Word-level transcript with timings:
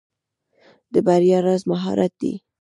د 0.93 0.95
بریا 1.07 1.39
راز 1.45 1.61
مهارت 1.71 2.11
دی. 2.21 2.33